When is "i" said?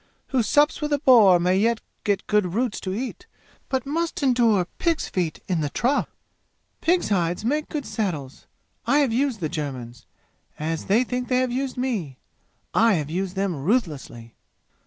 8.87-8.97, 12.73-12.95